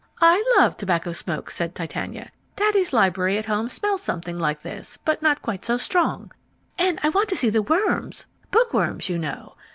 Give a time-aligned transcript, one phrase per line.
[0.19, 2.31] "I love tobacco smell," said Titania.
[2.55, 6.31] "Daddy's library at home smells something like this, but not quite so strong.
[6.79, 9.53] And I want to see the worms, bookworms you know.